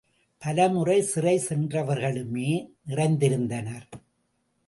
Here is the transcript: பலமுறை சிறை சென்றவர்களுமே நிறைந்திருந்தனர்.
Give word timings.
பலமுறை 0.37 1.01
சிறை 1.01 1.41
சென்றவர்களுமே 1.49 2.49
நிறைந்திருந்தனர். 2.87 3.87